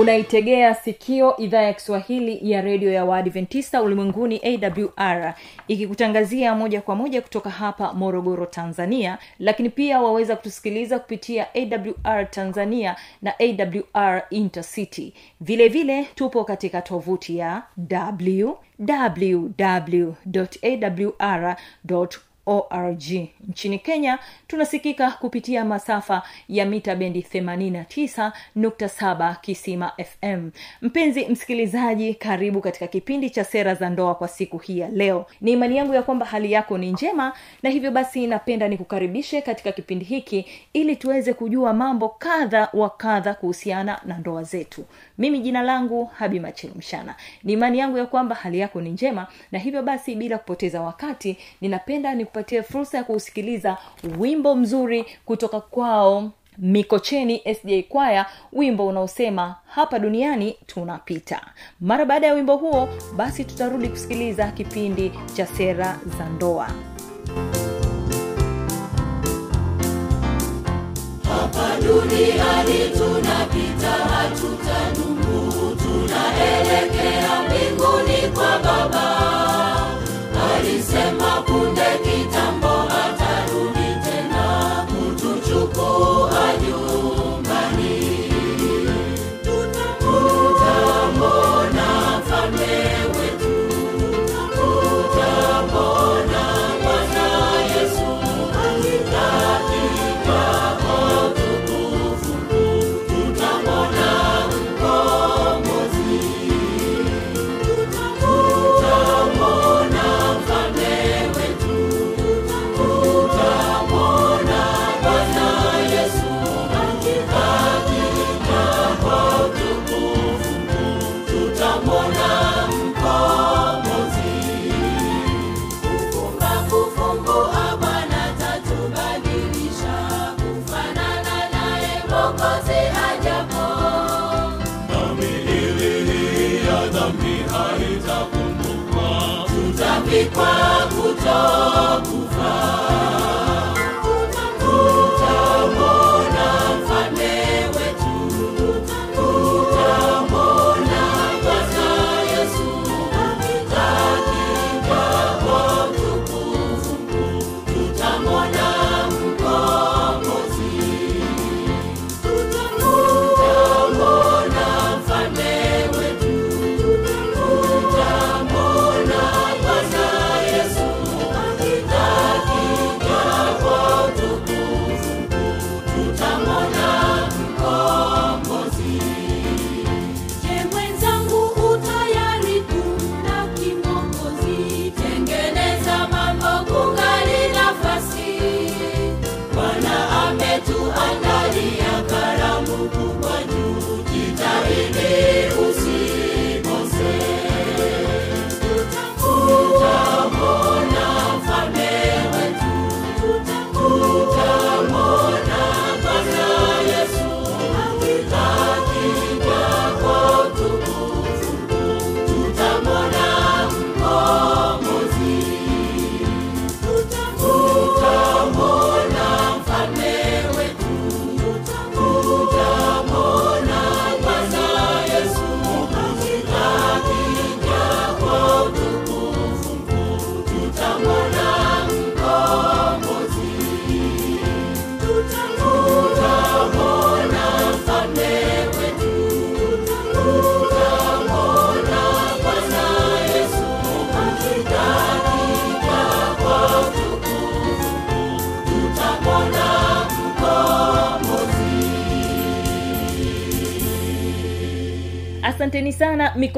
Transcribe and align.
unaitegea 0.00 0.74
sikio 0.74 1.36
idhaa 1.36 1.62
ya 1.62 1.72
kiswahili 1.72 2.50
ya 2.50 2.60
redio 2.60 2.92
ya 2.92 3.04
waadventista 3.04 3.82
ulimwenguni 3.82 4.40
awr 4.44 5.34
ikikutangazia 5.68 6.54
moja 6.54 6.80
kwa 6.80 6.94
moja 6.96 7.22
kutoka 7.22 7.50
hapa 7.50 7.92
morogoro 7.92 8.46
tanzania. 8.46 9.18
Lakini 9.38 9.70
pia 9.70 10.00
waweza 10.00 10.36
kutusikiliza 10.36 10.98
kupitia 10.98 11.46
awr 11.54 12.30
tanzania 12.30 12.96
na 13.22 13.34
awr 13.94 14.22
intercity. 14.30 15.14
Vile 15.40 15.68
vile 15.68 16.04
tupo 16.14 16.44
katika 16.44 16.82
tovuti 16.82 17.38
ya 17.38 17.62
www.awr 17.90 18.66
org 22.46 23.02
nchini 23.48 23.78
kenya 23.78 24.18
tunasikika 24.46 25.10
kupitia 25.10 25.64
masafa 25.64 26.22
ya 26.48 26.66
mita 26.66 26.96
bendi 26.96 27.20
89.7 27.20 29.36
kisima 29.40 29.92
fm 30.04 30.50
mpenzi 30.82 31.26
msikilizaji 31.26 32.14
karibu 32.14 32.60
katika 32.60 32.86
kipindi 32.86 33.30
cha 33.30 33.44
sera 33.44 33.74
za 33.74 33.90
ndoa 33.90 34.14
kwa 34.14 34.28
siku 34.28 34.58
hii 34.58 34.78
ya 34.78 34.88
leo. 34.88 35.26
Ni 35.40 35.52
imani 35.52 35.76
yangu 35.76 35.94
ya 35.94 36.02
kwamba 36.02 36.26
hali 36.26 36.52
yako 36.52 36.78
ni 36.78 36.92
njema 36.92 37.32
na 37.62 37.70
hivyo 37.70 37.90
basi 37.90 38.26
napenda 38.26 38.68
nikukaribishe 38.68 39.42
katika 39.42 39.72
kipindi 39.72 40.04
hiki 40.04 40.46
ili 40.72 40.96
tuweze 40.96 41.34
kujua 41.34 41.72
mambo 41.72 42.08
kadha 42.08 42.68
wa 42.72 42.90
kadha 42.90 43.34
kuhusiana 43.34 44.00
na 44.04 44.18
ndoa 44.18 44.42
zetu. 44.42 44.84
Mimi 45.18 45.38
jina 45.38 45.62
langu 45.62 46.04
habi 46.04 46.40
machilumshana 46.40 47.14
ni 47.44 47.52
imani 47.52 47.78
yangu 47.78 47.98
ya 47.98 48.06
kwamba 48.06 48.34
hali 48.34 48.58
yako 48.58 48.80
ni 48.80 48.90
njema 48.90 49.26
na 49.52 49.58
hivyo 49.58 49.82
basi 49.82 50.14
bila 50.14 50.38
kupoteza 50.38 50.80
wakati 50.80 51.36
ninapenda 51.60 52.14
nikupatie 52.30 52.62
fursa 52.62 52.98
ya 52.98 53.04
kuusikiliza 53.04 53.76
wimbo 54.18 54.56
mzuri 54.56 55.06
kutoka 55.24 55.60
kwao 55.60 56.30
mikocheni 56.58 57.42
sj 57.54 57.82
kwaya 57.88 58.26
wimbo 58.52 58.86
unaosema 58.86 59.54
hapa 59.66 59.98
duniani 59.98 60.56
tunapita. 60.66 61.40
Mara 61.80 62.04
baada 62.04 62.26
ya 62.26 62.32
wimbo 62.34 62.56
huo 62.56 62.88
basi 63.16 63.44
tutarudi 63.44 63.88
kusikiliza 63.88 64.52
kipindi 64.52 65.12
cha 65.36 65.46
sera 65.46 65.98
za 66.18 66.24
ndoa. 66.24 66.68
Hapa 71.28 71.76
duniani 71.86 72.90
tunapita 72.98 73.90
hatutadumu 73.90 75.76
tunaelekea 75.76 77.42
mbinguni 77.42 78.34
kwa 78.34 78.58
baba. 78.58 79.10
Alisema 80.56 81.19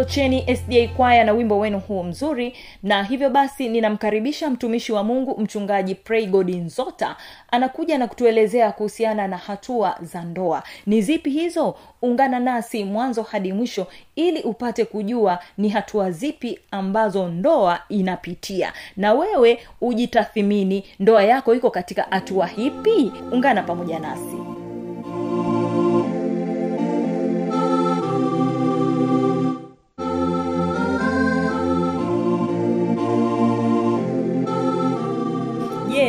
sana 0.08 0.56
sda 0.56 0.88
kwaya 0.96 1.25
na 1.25 1.32
wimbo 1.32 1.58
wenu 1.58 1.78
huu 1.81 2.02
mzuri. 2.02 2.54
Na 2.82 3.02
hivyo 3.02 3.31
basi 3.31 3.69
ninamkaribisha 3.69 4.50
mtumishi 4.50 4.93
wa 4.93 5.04
mungu 5.04 5.40
mchungaji 5.40 5.94
praygod 5.94 6.49
nzota. 6.50 7.16
Anakuja 7.50 7.99
na 7.99 8.06
kutuelezea 8.06 8.72
kuhusiana 8.72 9.28
na 9.28 9.37
hatua 9.37 9.96
za 10.02 10.22
ndoa. 10.22 10.62
Ni 10.87 11.02
zipi 11.02 11.31
hizo? 11.31 11.75
Ungana 12.02 12.40
nasi 12.40 12.84
mwanzo 12.84 13.22
hadi 13.22 13.52
mwisho 13.52 13.87
ili 14.16 14.43
upate 14.43 14.84
kujua 14.84 15.38
ni 15.58 15.69
hatua 15.69 16.10
zipi 16.10 16.58
ambazo 16.70 17.28
ndoa 17.28 17.81
inapitia. 17.88 18.72
Na 18.96 19.12
wewe 19.14 19.58
ujitathimini 19.81 20.84
ndoa 21.00 21.25
yako 21.25 21.54
iko 21.54 21.70
katika 21.70 22.06
hatua 22.10 22.46
hipi? 22.46 23.12
Ungana 23.32 23.62
pamoja 23.62 23.99
nasi 23.99 24.51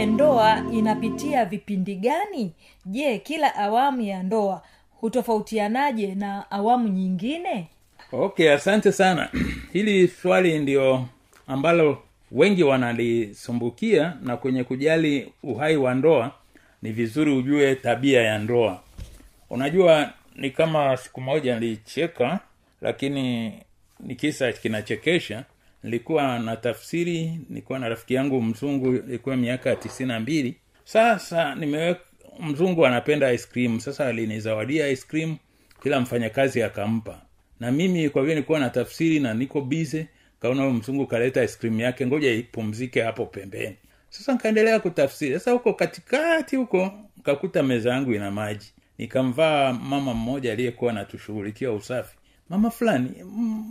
ndoa 0.06 0.64
inapitia 0.74 1.46
vipindi 1.46 1.96
gani? 1.96 2.54
Je 2.86 3.18
kila 3.20 3.56
awamu 3.56 4.02
ya 4.02 4.24
ndoa 4.24 4.62
hutofautianaje 5.02 6.16
na 6.16 6.52
awamu 6.52 6.88
nyingine? 6.88 7.68
Okay 8.12 8.54
asante 8.54 8.92
sana. 8.92 9.30
Hili 9.74 10.08
swali 10.08 10.60
ndio 10.60 11.06
ambalo 11.48 12.04
wengi 12.32 12.64
wanalisumbukia 12.64 14.18
na 14.22 14.38
kwenye 14.38 14.64
kujali 14.64 15.34
uhai 15.44 15.78
wa 15.78 15.94
ndoa 15.94 16.32
ni 16.82 16.92
vizuri 16.92 17.32
ujue 17.38 17.76
tabia 17.76 18.22
ya 18.22 18.40
ndoa. 18.40 18.82
Unajua 19.50 20.14
ni 20.36 20.50
kama 20.52 20.98
siku 20.98 21.22
moja 21.22 21.60
nilicheka 21.60 22.40
lakini 22.82 23.54
ni 24.00 24.16
kisa 24.16 24.52
kinachekesha 24.54 25.44
nilikuwa 25.83 26.39
na 26.39 26.56
tafsiri 26.57 27.39
nilikuwa 27.50 27.80
na 27.80 27.89
rafiki 27.89 28.13
yangu 28.13 28.41
mzungu 28.41 28.95
ilikuwa 28.95 29.38
miaka 29.38 29.75
tisini 29.75 30.07
na 30.09 30.19
mbili. 30.19 30.56
Sasa 30.83 31.56
nimewe 31.56 31.95
mzungu 32.39 32.85
anapenda 32.85 33.33
ice 33.33 33.47
cream. 33.51 33.80
Sasa 33.80 34.06
alinizawadia 34.07 34.88
ice 34.89 35.03
cream 35.07 35.38
kila 35.83 36.00
mfanyakazi 36.00 36.63
akampa. 36.63 37.21
Na 37.59 37.71
mimi 37.71 38.09
kwa 38.09 38.21
vile 38.21 38.33
nilikuwa 38.35 38.59
na 38.59 38.69
tafsiri 38.69 39.19
na 39.19 39.33
niko 39.33 39.62
bize 39.62 40.07
kaona 40.39 40.69
mzungu 40.69 41.07
kaleta 41.07 41.44
ice 41.44 41.57
cream 41.59 41.80
yake 41.80 42.07
ngoja 42.07 42.31
ipumzike 42.31 43.01
hapo 43.01 43.25
pembeni. 43.25 43.75
Sasa 44.09 44.33
nkaendelea 44.33 44.80
kutafsiri. 44.80 45.33
Sasa 45.33 45.51
huko 45.51 45.74
katikati 45.74 46.56
huko 46.56 46.91
nkakuta 47.18 47.63
meza 47.63 47.89
yangu 47.89 48.13
ina 48.13 48.31
maji. 48.31 48.74
Nikamvaa 48.97 49.74
mama 49.74 50.13
mmoja 50.13 50.51
aliyekuwa 50.51 50.91
anatushughulikia 50.91 51.71
usafi 51.71 52.15
mama 52.54 52.70
fulani 52.70 53.10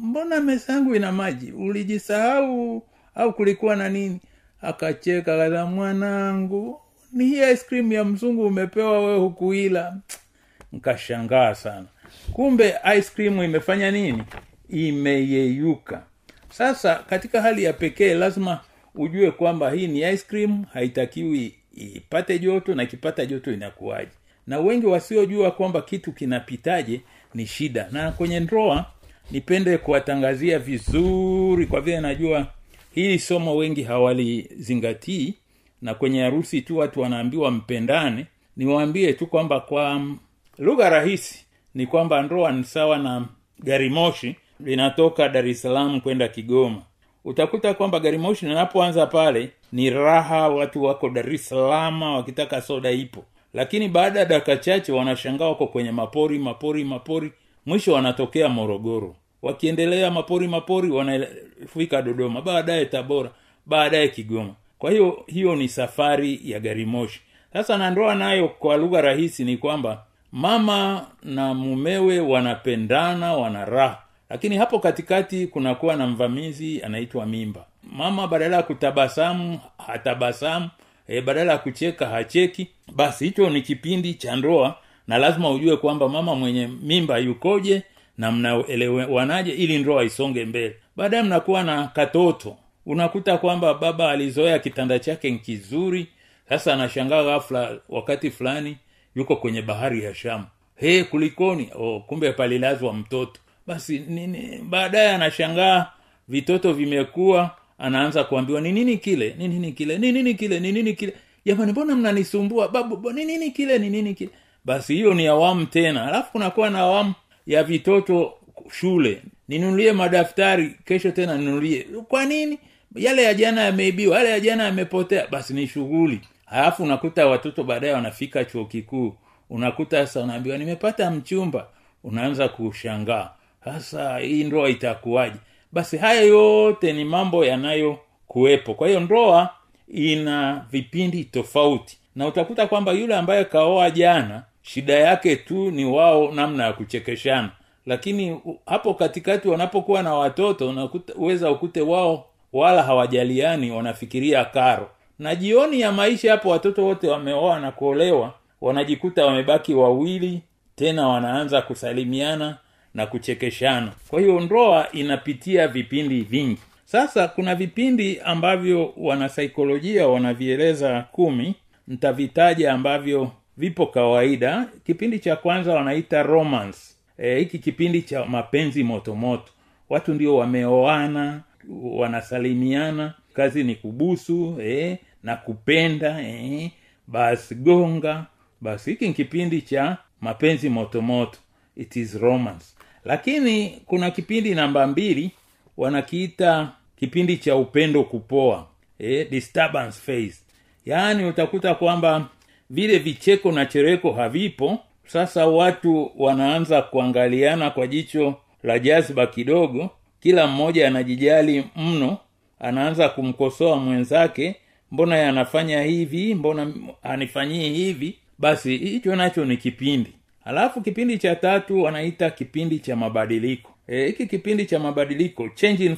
mbona 0.03 0.41
meza 0.41 0.73
yangu 0.73 0.95
ina 0.95 1.13
maji? 1.13 1.53
Ulijisahau 1.53 2.83
au 3.15 3.33
kulikuwa 3.33 3.77
na 3.77 3.89
nini? 3.89 4.21
Akacheka 4.63 5.37
kaza 5.37 5.67
mwanangu 5.67 6.81
ni 7.13 7.25
hii 7.25 7.53
ice 7.53 7.65
cream 7.69 7.93
ya 7.93 8.05
mzungu 8.05 8.47
umepewa 8.47 8.99
wewe 9.07 9.19
hukuila. 9.19 9.97
Nkashangaa 10.73 11.55
sana. 11.55 11.87
Kumbe 12.33 12.75
ice 12.99 13.11
cream 13.15 13.43
imefanya 13.43 13.91
nini? 13.91 14.23
Imeyeyuka. 14.69 16.03
Sasa 16.51 16.95
katika 16.95 17.43
hali 17.43 17.65
ya 17.65 17.73
pekee 17.73 18.15
lazima 18.15 18.61
ujue 18.95 19.31
kwamba 19.31 19.71
hii 19.71 19.87
ni 19.87 19.99
ice 20.13 20.25
cream 20.29 20.65
haitakiwi 20.73 21.55
ipate 21.75 22.39
joto 22.39 22.75
na 22.75 22.83
ikipata 22.83 23.27
joto 23.27 23.53
inakuwaje. 23.53 24.11
Na 24.47 24.59
wengi 24.59 24.87
wasiojua 24.87 25.51
kwamba 25.51 25.83
kitu 25.83 26.13
kinapitaje 26.13 27.01
ni 27.35 27.47
shida. 27.47 27.89
Na 27.93 28.13
kwenye 28.13 28.41
ndoa 28.41 28.87
nipende 29.31 29.79
kuwatangazia 29.79 30.59
vizuri 30.59 31.67
kwa 31.67 31.81
vile 31.81 32.01
najua 32.01 32.47
hili 32.95 33.19
somo 33.19 33.57
wengi 33.57 33.83
hawalizingatii 33.83 35.35
na 35.83 35.95
kwenye 35.95 36.23
harusi 36.23 36.63
tu 36.63 36.79
watu 36.79 37.01
wanaambiwa 37.01 37.51
mpendane. 37.51 38.27
Niwaambie 38.57 39.13
tu 39.13 39.27
kwamba 39.27 39.61
kwa 39.61 39.95
mm, 39.99 40.19
lugha 40.59 40.89
rahisi 40.91 41.45
ni 41.75 41.87
kwamba 41.87 42.23
ndoa 42.23 42.53
ni 42.53 42.65
sawa 42.65 42.99
na 42.99 43.27
gari 43.59 43.91
moshi 43.91 44.37
linatoka 44.61 45.29
dar 45.29 45.47
es 45.49 45.63
salaam 45.63 46.01
kwenda 46.01 46.29
kigoma. 46.29 46.83
Utakuta 47.25 47.75
kwamba 47.75 48.01
gari 48.01 48.19
moshi 48.19 48.47
linapoanza 48.47 49.07
pale 49.07 49.51
ni 49.73 49.91
raha 49.91 50.49
watu 50.49 50.83
wako 50.85 51.11
dar 51.11 51.35
es 51.35 51.49
salaam 51.49 52.03
wakitaka 52.03 52.63
soda 52.63 52.91
ipo 52.91 53.25
lakini 53.55 53.89
baada 53.89 54.19
ya 54.21 54.25
dakika 54.27 54.57
chache 54.57 54.93
wanashangaa 54.93 55.45
wako 55.49 55.67
kwenye 55.67 55.91
mapori 55.93 56.39
mapori 56.39 56.85
mapori. 56.85 57.33
Mwisho 57.67 57.93
wanatokea 57.93 58.49
morogoro. 58.49 59.17
Wakiendelea 59.43 60.11
mapori 60.11 60.49
mapori 60.49 60.91
wanafika 60.91 62.03
dodoma. 62.03 62.41
Baadaye 62.43 62.87
tabora 62.87 63.31
baadaye 63.67 64.09
kigoma. 64.09 64.55
Kwa 64.79 64.91
hiyo 64.91 65.25
hiyo 65.27 65.57
ni 65.57 65.69
safari 65.69 66.41
ya 66.45 66.61
gari 66.61 66.87
moshi 66.87 67.21
sasa 67.53 67.79
na 67.79 67.91
ndoa 67.91 68.15
nayo 68.15 68.49
kwa 68.49 68.77
lugha 68.77 69.01
rahisi 69.01 69.45
ni 69.45 69.57
kwamba 69.57 70.05
mama 70.33 71.07
na 71.23 71.55
mumewe 71.55 72.21
wanapendana 72.21 73.33
wana 73.35 73.65
raha. 73.65 74.03
Lakini 74.31 74.57
hapo 74.57 74.79
katikati 74.79 75.47
kunakuwa 75.47 75.97
na 75.97 76.07
mvamizi 76.07 76.83
anaitwa 76.83 77.27
mimba. 77.27 77.65
Mama 77.93 78.27
badala 78.29 78.57
ya 78.57 78.63
kutabasamu 78.63 79.61
hatabasamu 79.87 80.71
e, 81.09 81.21
badala 81.21 81.53
ya 81.53 81.59
kucheka 81.59 82.07
hacheki. 82.07 82.69
Basi 82.95 83.25
hicho 83.25 83.51
ni 83.51 83.63
kipindi 83.63 84.15
cha 84.15 84.37
ndoa 84.37 84.79
na 85.07 85.19
lazima 85.19 85.51
ujue 85.51 85.77
kwamba 85.77 86.09
mama 86.09 86.35
mwenye 86.35 86.67
mimba 86.83 87.19
yukoje 87.19 87.83
na 88.19 88.33
mnaelewanaje 88.33 89.53
ili 89.53 89.79
ndoa 89.79 90.05
isonge 90.05 90.45
mbele. 90.45 90.77
Baadaye 90.97 91.23
mnakuwa 91.23 91.63
na 91.63 91.87
katoto. 91.87 92.57
Unakuta 92.87 93.39
kwamba 93.39 93.75
baba 93.75 94.11
alizoea 94.11 94.59
kitanda 94.59 94.99
chake 94.99 95.31
kizuri. 95.39 96.07
Sasa 96.49 96.75
anashangaa 96.75 97.23
ghafla 97.25 97.79
wakati 97.89 98.31
fulani 98.31 98.77
yuko 99.15 99.37
kwenye 99.37 99.63
bahari 99.63 100.05
ya 100.05 100.15
shamu. 100.15 100.45
He 100.77 101.05
kulikoni? 101.05 101.71
Oh, 101.75 102.01
kumbe 102.07 102.33
palilazwa 102.33 102.93
mtoto. 102.93 103.41
Basi 103.67 103.99
nini? 103.99 104.59
Baadaye 104.69 105.11
anashangaa 105.11 105.87
vitoto 106.29 106.73
vimekuwa 106.73 107.51
anaanza 107.83 108.25
kuambiwa 108.25 108.61
ni 108.61 108.73
nini 108.73 108.97
kile? 108.99 109.35
Ni 109.39 109.49
nini 109.49 109.73
kile? 109.73 109.99
Ni 109.99 110.13
nini 110.13 110.35
kile? 110.35 110.61
Ni 110.61 110.73
nini 110.73 110.93
kile? 110.95 111.15
Jamani 111.45 111.73
mbona 111.73 111.97
mnanisumbua? 111.97 112.69
Babu 112.69 113.13
ni 113.13 113.25
nini 113.25 113.51
kile? 113.51 113.79
Ni 113.79 113.91
nini 113.91 114.15
kile? 114.15 114.31
Basi 114.65 114.95
hiyo 114.95 115.15
ni 115.15 115.27
awamu 115.27 115.67
tena. 115.67 116.07
Alafu 116.07 116.33
kunakuwa 116.33 116.71
na 116.71 116.79
awamu 116.79 117.15
ya 117.47 117.65
vitoto 117.65 118.35
shule. 118.71 119.23
Ninunulie 119.49 119.93
madaftari 119.93 120.77
kesho 120.85 121.11
tena 121.11 121.37
ninunulie. 121.39 121.87
Kwa 122.09 122.25
nini? 122.25 122.59
Yale 122.97 123.23
ya 123.23 123.35
jana 123.35 123.61
yameibiwa 123.63 124.17
yale 124.19 124.31
ya 124.31 124.41
jana 124.41 124.65
yamepotea. 124.65 125.27
Basi 125.31 125.55
ni 125.55 125.67
shughuli. 125.67 126.21
Halafu 126.47 126.83
unakuta 126.83 127.27
watoto 127.27 127.65
baadaye 127.65 127.93
wanafika 127.93 128.45
chuo 128.45 128.65
kikuu. 128.65 129.15
Unakuta 129.51 130.07
sasa 130.07 130.21
unaambiwa 130.21 130.59
nimepata 130.59 131.11
mchumba. 131.11 131.67
Unaanza 132.05 132.49
kushangaa. 132.49 133.31
Sasa 133.65 134.19
hii 134.19 134.45
ndoa 134.45 134.69
itakuwaje 134.69 135.37
basi 135.73 135.97
haya 135.97 136.21
yote 136.23 136.93
ni 136.93 137.05
mambo 137.05 137.45
yanayokuwepo 137.45 138.75
kwa 138.75 138.89
hiyo 138.89 139.01
ndoa 139.01 139.49
ina 139.89 140.67
vipindi 140.71 141.25
tofauti. 141.25 141.99
Na 142.17 142.27
utakuta 142.27 142.67
kwamba 142.67 142.93
yule 142.93 143.15
ambaye 143.17 143.45
kaoa 143.45 143.91
jana 143.91 144.43
shida 144.63 144.95
yake 144.95 145.37
tu 145.37 145.71
ni 145.71 145.85
wao 145.85 146.33
namna 146.33 146.65
ya 146.65 146.73
kuchekeshana. 146.73 147.51
Lakini 147.87 148.41
hapo 148.67 148.95
katikati 148.95 149.49
wanapokuwa 149.49 150.03
na 150.03 150.15
watoto 150.15 150.91
uweza 151.17 151.51
ukute 151.51 151.81
wao 151.81 152.27
wala 152.53 152.83
hawajaliani 152.83 153.71
wanafikiria 153.71 154.45
karo. 154.45 154.91
Na 155.19 155.35
jioni 155.35 155.81
ya 155.81 155.93
maisha 155.93 156.31
hapo 156.31 156.49
watoto 156.49 156.85
wote 156.85 157.09
wameoa 157.09 157.61
na 157.61 157.73
kuolewa 157.73 158.35
wanajikuta 158.61 159.27
wamebaki 159.27 159.75
wawili 159.75 160.43
tena 160.77 161.09
wanaanza 161.09 161.63
kusalimiana 161.63 162.57
na 162.95 163.07
kuchekeshana. 163.07 163.93
Kwa 164.09 164.21
hiyo 164.21 164.41
ndoa 164.41 164.93
inapitia 164.93 165.69
vipindi 165.69 166.21
vingi. 166.21 166.59
Sasa 166.85 167.29
kuna 167.29 167.55
vipindi 167.55 168.21
ambavyo 168.21 168.93
wanasaikolojia 168.97 170.09
wanavieleza 170.09 171.03
kumi. 171.13 171.55
Nitavitaja 171.89 172.73
ambavyo 172.73 173.31
vipo 173.57 173.87
kawaida. 173.87 174.69
Kipindi 174.87 175.19
cha 175.19 175.37
kwanza 175.37 175.75
wanaita 175.75 176.23
romance. 176.23 176.79
E, 177.19 177.39
hiki 177.39 177.59
kipindi 177.59 178.03
cha 178.03 178.25
mapenzi 178.25 178.85
motomoto 178.85 179.53
watu 179.89 180.15
ndio 180.15 180.37
wameoana 180.37 181.41
wanasalimiana. 181.83 183.15
Kazi 183.35 183.65
ni 183.65 183.75
kubusu 183.75 184.57
e, 184.63 184.99
na 185.23 185.37
kupenda 185.37 186.23
e, 186.23 186.73
basi 187.07 187.55
gonga. 187.55 188.27
Basi 188.61 188.91
hiki 188.91 189.09
ni 189.09 189.15
kipindi 189.15 189.63
cha 189.63 189.97
mapenzi 190.21 190.69
motomoto 190.69 191.39
it 191.77 191.97
is 191.97 192.15
romance 192.15 192.67
lakini 193.05 193.83
kuna 193.87 194.11
kipindi 194.11 194.55
namba 194.55 194.87
mbili 194.87 195.31
wanakiita 195.77 196.73
kipindi 196.97 197.37
cha 197.37 197.57
upendo 197.57 198.05
kupoa 198.05 198.67
eh, 198.99 199.31
disturbance 199.31 199.99
phase. 200.01 200.43
Yaani 200.87 201.25
utakuta 201.25 201.75
kwamba 201.75 202.29
vile 202.71 202.99
vicheko 202.99 203.53
na 203.53 203.67
chereko 203.67 204.13
havipo 204.13 204.79
sasa 205.07 205.47
watu 205.47 206.11
wanaanza 206.19 206.83
kuangaliana 206.83 207.71
kwa 207.71 207.87
jicho 207.87 208.35
la 208.63 208.79
jazba 208.79 209.27
kidogo 209.27 209.91
kila 210.21 210.47
mmoja 210.47 210.89
anajijali 210.89 211.65
mno 211.77 212.19
anaanza 212.61 213.09
kumkosoa 213.09 213.77
mwenzake 213.77 214.57
mbona 214.93 215.17
yeye 215.17 215.29
anafanya 215.29 215.83
hivi? 215.83 216.35
Mbona 216.35 216.73
anifanyii 217.03 217.69
hivi? 217.75 218.19
Basi 218.39 218.77
hicho 218.77 219.17
nacho 219.17 219.45
ni 219.45 219.57
kipindi 219.57 220.13
alafu 220.45 220.81
kipindi 220.81 221.19
cha 221.19 221.37
tatu 221.37 221.83
wanaita 221.83 222.31
kipindi 222.31 222.79
cha 222.79 222.97
mabadiliko. 222.97 223.71
E, 223.89 224.07
hiki 224.07 224.27
kipindi 224.27 224.67
cha 224.67 224.79
mabadiliko 224.79 225.49
change 225.49 225.85
in 225.85 225.97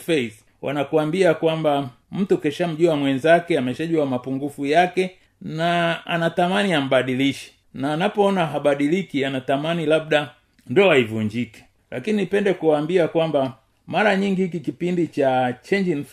wanakuambia 0.62 1.34
kwamba 1.34 1.90
mtu 2.12 2.38
keshamjua 2.38 2.96
mwenzake 2.96 3.58
ameshajua 3.58 4.06
mapungufu 4.06 4.66
yake 4.66 5.10
na 5.40 6.00
anatamani 6.06 6.72
ambadilishe. 6.72 7.50
Na 7.74 7.92
anapoona 7.92 8.46
habadiliki 8.46 9.24
anatamani 9.24 9.86
labda 9.86 10.30
ndoa 10.66 10.98
ivunjike. 10.98 11.64
Lakini 11.90 12.16
nipende 12.16 12.54
kuwaambia 12.54 13.08
kwamba 13.08 13.56
mara 13.86 14.16
nyingi 14.16 14.42
hiki 14.42 14.60
kipindi 14.60 15.06
cha 15.06 15.54
change 15.62 15.90
in 15.90 16.04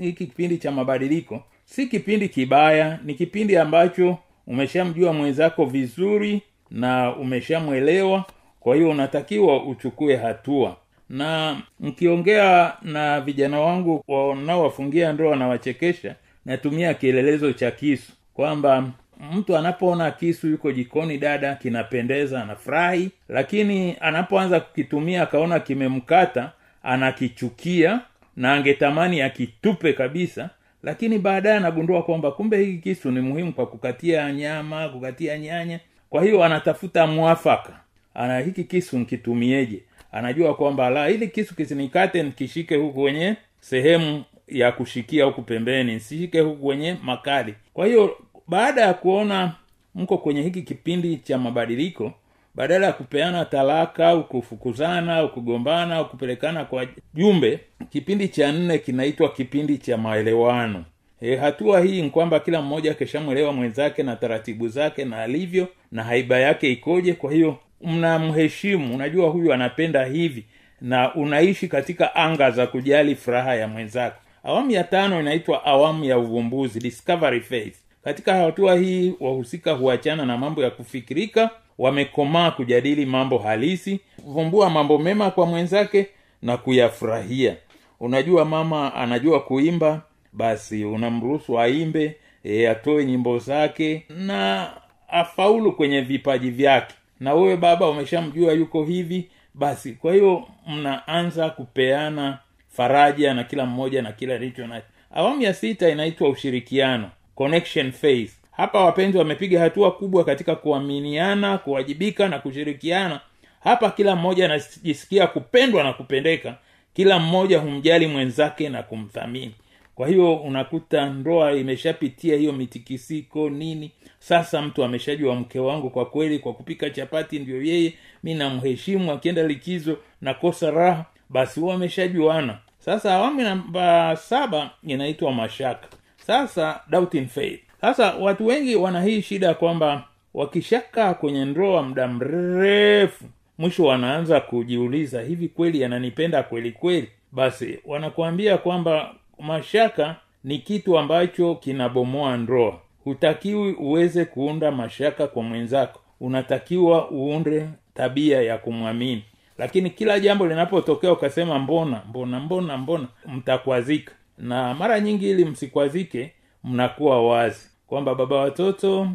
hiki 0.00 0.26
kipindi 0.26 0.58
cha 0.58 0.70
mabadiliko 0.70 1.44
si 1.64 1.86
kipindi 1.86 2.28
kibaya 2.28 2.98
ni 3.04 3.14
kipindi 3.14 3.56
ambacho 3.56 4.18
umeshamjua 4.46 5.12
mwenzako 5.12 5.64
vizuri 5.64 6.42
na 6.70 7.16
umeshamwelewa 7.16 8.24
kwa 8.60 8.74
hiyo 8.76 8.90
unatakiwa 8.90 9.64
uchukue 9.64 10.16
hatua. 10.16 10.76
Na 11.10 11.56
mkiongea 11.80 12.72
na 12.82 13.20
vijana 13.20 13.60
wangu 13.60 14.04
wanaowafungia 14.08 15.12
ndoa 15.12 15.30
wanawachekesha 15.30 16.14
natumia 16.46 16.94
kielelezo 16.94 17.52
cha 17.52 17.70
kisu. 17.70 18.12
Kwamba 18.34 18.84
mtu 19.32 19.56
anapoona 19.56 20.10
kisu 20.10 20.48
yuko 20.48 20.72
jikoni 20.72 21.18
dada 21.18 21.54
kinapendeza 21.54 22.42
anafurahi 22.42 23.10
lakini 23.28 23.96
anapoanza 24.00 24.60
kukitumia 24.60 25.22
akaona 25.22 25.60
kimemkata 25.60 26.52
anakichukia 26.82 28.00
na 28.36 28.52
angetamani 28.52 29.22
akitupe 29.22 29.92
kabisa 29.92 30.50
lakini 30.82 31.18
baadaye 31.18 31.56
anagundua 31.56 32.02
kwamba 32.02 32.30
kumbe 32.30 32.58
hiki 32.64 32.78
kisu 32.78 33.10
ni 33.10 33.20
muhimu 33.20 33.52
kwa 33.52 33.66
kukatia 33.66 34.32
nyama 34.32 34.88
kukatia 34.88 35.38
nyanya 35.38 35.80
kwa 36.10 36.22
hiyo 36.22 36.44
anatafuta 36.44 37.06
mwafaka. 37.06 37.80
Ana 38.14 38.38
hiki 38.38 38.64
kisu 38.64 38.98
nkitumieje? 38.98 39.82
Anajua 40.12 40.54
kwamba 40.54 40.90
la 40.90 41.06
hili 41.06 41.28
kisu 41.28 41.54
kisinikate 41.56 42.22
nikishike 42.22 42.76
huku 42.76 43.00
kwenye 43.00 43.36
sehemu 43.60 44.24
ya 44.48 44.72
kushikia 44.72 45.24
huku 45.24 45.42
pembeni 45.42 45.94
nsishike 45.94 46.40
huku 46.40 46.62
kwenye 46.62 46.96
makali. 47.02 47.54
Kwa 47.74 47.86
hiyo 47.86 48.16
baada 48.48 48.80
ya 48.80 48.94
kuona 48.94 49.52
mko 49.94 50.18
kwenye 50.18 50.42
hiki 50.42 50.62
kipindi 50.62 51.16
cha 51.16 51.38
mabadiliko 51.38 52.12
badala 52.54 52.86
ya 52.86 52.92
kupeana 52.92 53.44
talaka 53.44 54.08
au 54.08 54.24
kufukuzana 54.28 55.16
au 55.16 55.32
kugombana 55.32 55.96
au 55.96 56.08
kupelekana 56.08 56.64
kwa 56.64 56.86
jumbe 57.14 57.60
kipindi 57.90 58.28
cha 58.28 58.52
nne 58.52 58.78
kinaitwa 58.78 59.28
kipindi 59.32 59.78
cha 59.78 59.96
maelewano 59.96 60.84
e, 61.20 61.36
hatua 61.36 61.80
hii 61.80 62.02
ni 62.02 62.10
kwamba 62.10 62.40
kila 62.40 62.62
mmoja 62.62 62.90
akishamwelewa 62.90 63.52
mwenzake 63.52 64.02
na 64.02 64.16
taratibu 64.16 64.68
zake 64.68 65.04
na 65.04 65.22
alivyo 65.22 65.68
na 65.92 66.02
haiba 66.04 66.38
yake 66.38 66.72
ikoje 66.72 67.12
kwa 67.12 67.32
hiyo 67.32 67.56
mnamheshimu 67.82 68.94
unajua 68.94 69.28
huyu 69.30 69.52
anapenda 69.52 70.04
hivi 70.04 70.44
na 70.80 71.14
unaishi 71.14 71.68
katika 71.68 72.14
anga 72.14 72.50
za 72.50 72.66
kujali 72.66 73.14
furaha 73.14 73.54
ya 73.54 73.68
mwenzako. 73.68 74.20
Awamu 74.44 74.70
ya 74.70 74.84
tano 74.84 75.20
inaitwa 75.20 75.64
awamu 75.64 76.04
ya 76.04 76.18
uvumbuzi 76.18 76.78
discovery 76.78 77.40
phase. 77.40 77.72
Katika 78.04 78.34
hatua 78.34 78.74
hii 78.74 79.14
wahusika 79.20 79.72
huachana 79.72 80.26
na 80.26 80.38
mambo 80.38 80.62
ya 80.62 80.70
kufikirika 80.70 81.50
wamekomaa 81.78 82.50
kujadili 82.50 83.06
mambo 83.06 83.38
halisi 83.38 84.00
vumbua 84.26 84.70
mambo 84.70 84.98
mema 84.98 85.30
kwa 85.30 85.46
mwenzake 85.46 86.06
na 86.42 86.56
kuyafurahia. 86.56 87.56
Unajua 88.00 88.44
mama 88.44 88.94
anajua 88.94 89.40
kuimba 89.40 90.02
basi 90.32 90.84
unamruhusu 90.84 91.60
aimbe 91.60 92.16
e, 92.44 92.66
atoe 92.68 93.04
nyimbo 93.04 93.38
zake 93.38 94.06
na 94.08 94.70
afaulu 95.08 95.72
kwenye 95.72 96.00
vipaji 96.00 96.50
vyake. 96.50 96.94
Na 97.20 97.34
wewe 97.34 97.56
baba 97.56 97.88
umeshamjua 97.88 98.52
yuko 98.52 98.84
hivi 98.84 99.28
basi 99.54 99.92
kwa 99.92 100.12
hiyo 100.12 100.48
mnaanza 100.66 101.50
kupeana 101.50 102.38
faraja 102.68 103.34
na 103.34 103.44
kila 103.44 103.66
mmoja 103.66 104.02
na 104.02 104.12
kila 104.12 104.34
alicho 104.34 104.66
nacho. 104.66 104.86
Awamu 105.14 105.42
ya 105.42 105.54
sita 105.54 105.88
inaitwa 105.88 106.28
ushirikiano 106.28 107.10
connection 107.34 107.92
phase. 107.92 108.30
Hapa 108.50 108.84
wapenzi 108.84 109.18
wamepiga 109.18 109.60
hatua 109.60 109.90
kubwa 109.92 110.24
katika 110.24 110.54
kuaminiana 110.56 111.58
kuwajibika 111.58 112.28
na 112.28 112.38
kushirikiana. 112.38 113.20
Hapa 113.60 113.90
kila 113.90 114.16
mmoja 114.16 114.44
anajisikia 114.44 115.26
kupendwa 115.26 115.84
na 115.84 115.92
kupendeka. 115.92 116.54
Kila 116.94 117.18
mmoja 117.18 117.58
humjali 117.58 118.06
mwenzake 118.06 118.68
na 118.68 118.82
kumthamini 118.82 119.54
kwa 120.00 120.08
hiyo 120.08 120.34
unakuta 120.36 121.06
ndoa 121.10 121.52
imeshapitia 121.52 122.36
hiyo 122.36 122.52
mitikisiko 122.52 123.50
nini? 123.50 123.90
Sasa 124.18 124.62
mtu 124.62 124.84
ameshajua 124.84 125.34
mke 125.34 125.58
wangu 125.58 125.90
kwa 125.90 126.06
kweli 126.06 126.38
kwa 126.38 126.52
kupika 126.52 126.90
chapati 126.90 127.38
ndio 127.38 127.62
yeye 127.62 127.94
mi 128.22 128.34
namheshimu 128.34 129.12
akienda 129.12 129.42
likizo 129.42 129.96
nakosa 130.20 130.70
raha 130.70 131.04
basi 131.30 131.60
huwa 131.60 131.74
ameshajuana. 131.74 132.58
Sasa 132.78 133.14
awamu 133.14 133.42
namba 133.42 134.16
saba 134.16 134.70
inaitwa 134.86 135.32
mashaka. 135.32 135.88
Sasa 136.26 136.80
doubting 136.90 137.26
faith. 137.26 137.60
Sasa 137.80 138.14
watu 138.14 138.46
wengi 138.46 138.76
wana 138.76 139.02
hii 139.02 139.22
shida 139.22 139.54
kwamba 139.54 140.04
wakishakaa 140.34 141.14
kwenye 141.14 141.44
ndoa 141.44 141.82
muda 141.82 142.08
mrefu 142.08 143.24
mwisho 143.58 143.84
wanaanza 143.84 144.40
kujiuliza 144.40 145.22
hivi 145.22 145.48
kweli 145.48 145.84
ananipenda 145.84 146.42
kweli 146.42 146.72
kweli? 146.72 147.08
Basi 147.32 147.78
wanakuambia 147.86 148.58
kwamba 148.58 149.14
mashaka 149.40 150.16
ni 150.44 150.58
kitu 150.58 150.98
ambacho 150.98 151.54
kinabomoa 151.54 152.36
ndoa. 152.36 152.78
Hutakiwi 153.04 153.72
uweze 153.72 154.24
kuunda 154.24 154.70
mashaka 154.70 155.26
kwa 155.26 155.42
mwenzako. 155.42 156.00
Unatakiwa 156.20 157.10
uunde 157.10 157.68
tabia 157.94 158.42
ya 158.42 158.58
kumwamini. 158.58 159.24
Lakini 159.58 159.90
kila 159.90 160.20
jambo 160.20 160.46
linapotokea 160.46 161.12
ukasema 161.12 161.58
mbona 161.58 162.02
mbona 162.08 162.40
mbona 162.40 162.76
mbona? 162.78 163.06
Mtakwazika. 163.26 164.12
Na 164.38 164.74
mara 164.74 165.00
nyingi 165.00 165.30
ili 165.30 165.44
msikwazike 165.44 166.32
mnakuwa 166.64 167.28
wazi. 167.28 167.70
Kwamba 167.86 168.14
baba 168.14 168.36
watoto 168.36 169.08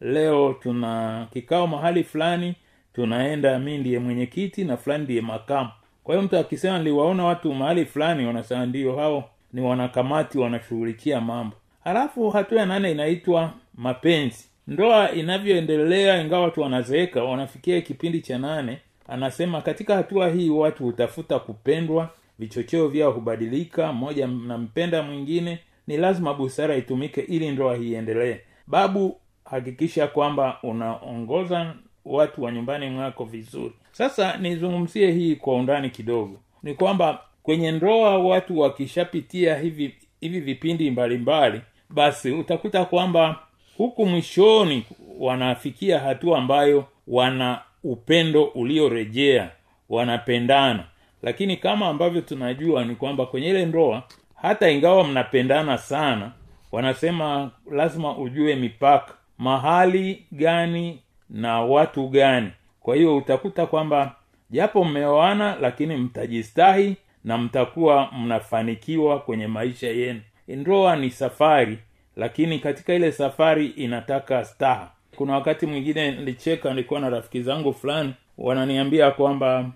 leo 0.00 0.52
tuna 0.62 1.26
kikao 1.32 1.66
mahali 1.66 2.04
fulani 2.04 2.54
tunaenda 2.94 3.58
mi 3.58 3.78
ndiye 3.78 3.98
mwenyekiti 3.98 4.64
na 4.64 4.76
fulani 4.76 5.04
ndiye 5.04 5.20
makamu. 5.20 5.70
Kwa 6.04 6.14
hiyo 6.14 6.26
mtu 6.26 6.36
akisema 6.38 6.78
niliwaona 6.78 7.24
watu 7.24 7.54
mahali 7.54 7.84
fulani 7.84 8.26
wanasema 8.26 8.66
ndio 8.66 8.96
hao 8.96 9.30
ni 9.52 9.60
wanakamati 9.60 10.38
wanashughulikia 10.38 11.20
mambo. 11.20 11.56
Halafu 11.84 12.30
hatua 12.30 12.60
ya 12.60 12.66
nane 12.66 12.90
inaitwa 12.90 13.52
mapenzi. 13.74 14.48
Ndoa 14.66 15.12
inavyoendelea 15.12 16.22
ingawa 16.22 16.42
watu 16.42 16.60
wanazeeka 16.60 17.24
wanafikia 17.24 17.80
kipindi 17.80 18.20
cha 18.20 18.38
nane 18.38 18.78
anasema 19.08 19.60
katika 19.62 19.96
hatua 19.96 20.28
hii 20.28 20.50
watu 20.50 20.84
hutafuta 20.84 21.38
kupendwa 21.38 22.10
vichocheo 22.38 22.88
vyao 22.88 23.12
hubadilika 23.12 23.92
mmoja 23.92 24.26
nampenda 24.26 25.02
mwingine 25.02 25.58
ni 25.86 25.96
lazima 25.96 26.34
busara 26.34 26.76
itumike 26.76 27.20
ili 27.20 27.50
ndoa 27.50 27.76
hii 27.76 27.90
iendelee. 27.92 28.36
Babu 28.66 29.20
hakikisha 29.44 30.06
kwamba 30.06 30.58
unaongoza 30.62 31.74
watu 32.04 32.42
wa 32.42 32.52
nyumbani 32.52 32.90
mwako 32.90 33.24
vizuri. 33.24 33.72
Sasa 33.92 34.36
nizungumzie 34.36 35.12
hii 35.12 35.36
kwa 35.36 35.54
undani 35.54 35.90
kidogo. 35.90 36.36
Ni 36.62 36.74
kwamba 36.74 37.20
kwenye 37.46 37.72
ndoa 37.72 38.18
watu 38.18 38.58
wakishapitia 38.58 39.58
hivi 39.58 39.94
hivi 40.20 40.40
vipindi 40.40 40.90
mbalimbali 40.90 41.48
mbali, 41.48 41.60
basi 41.90 42.30
utakuta 42.30 42.84
kwamba 42.84 43.38
huku 43.76 44.06
mwishoni 44.06 44.84
wanafikia 45.18 45.98
hatua 45.98 46.38
ambayo 46.38 46.84
wana 47.06 47.60
upendo 47.84 48.44
uliorejea 48.44 49.50
wanapendana. 49.88 50.84
Lakini 51.22 51.56
kama 51.56 51.88
ambavyo 51.88 52.20
tunajua 52.20 52.84
ni 52.84 52.94
kwamba 52.94 53.26
kwenye 53.26 53.48
ile 53.48 53.66
ndoa 53.66 54.02
hata 54.34 54.70
ingawa 54.70 55.04
mnapendana 55.04 55.78
sana 55.78 56.32
wanasema 56.72 57.50
lazima 57.70 58.18
ujue 58.18 58.54
mipaka 58.56 59.14
mahali 59.38 60.26
gani 60.32 60.98
na 61.30 61.60
watu 61.60 62.08
gani. 62.08 62.50
Kwa 62.80 62.96
hiyo 62.96 63.16
utakuta 63.16 63.66
kwamba 63.66 64.14
japo 64.50 64.84
mmeoana 64.84 65.56
lakini 65.60 65.96
mtajistahi 65.96 66.96
na 67.26 67.38
mtakuwa 67.38 68.08
mnafanikiwa 68.18 69.18
kwenye 69.18 69.46
maisha 69.46 69.88
yenu. 69.88 70.20
Ndoa 70.48 70.96
ni 70.96 71.10
safari 71.10 71.78
lakini 72.16 72.58
katika 72.58 72.94
ile 72.94 73.12
safari 73.12 73.66
inataka 73.66 74.44
staha. 74.44 74.90
Kuna 75.16 75.32
wakati 75.34 75.66
mwingine 75.66 76.10
nilicheka 76.10 76.70
nilikuwa 76.70 77.00
na 77.00 77.10
rafiki 77.10 77.42
zangu 77.42 77.72
fulani 77.72 78.14
wananiambia 78.38 79.10
kwamba 79.10 79.70